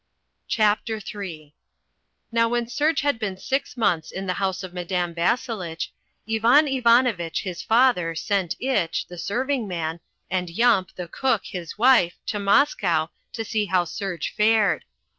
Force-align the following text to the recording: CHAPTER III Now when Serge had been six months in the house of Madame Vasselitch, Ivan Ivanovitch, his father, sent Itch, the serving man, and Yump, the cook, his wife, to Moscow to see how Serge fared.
CHAPTER 0.47 0.99
III 0.99 1.53
Now 2.31 2.49
when 2.49 2.65
Serge 2.67 3.01
had 3.01 3.19
been 3.19 3.37
six 3.37 3.77
months 3.77 4.09
in 4.11 4.25
the 4.25 4.33
house 4.41 4.63
of 4.63 4.73
Madame 4.73 5.13
Vasselitch, 5.13 5.93
Ivan 6.27 6.67
Ivanovitch, 6.67 7.43
his 7.43 7.61
father, 7.61 8.15
sent 8.15 8.55
Itch, 8.59 9.05
the 9.05 9.19
serving 9.19 9.67
man, 9.67 9.99
and 10.27 10.49
Yump, 10.49 10.95
the 10.95 11.07
cook, 11.07 11.43
his 11.45 11.77
wife, 11.77 12.15
to 12.25 12.39
Moscow 12.39 13.09
to 13.33 13.45
see 13.45 13.65
how 13.67 13.85
Serge 13.85 14.33
fared. 14.35 14.85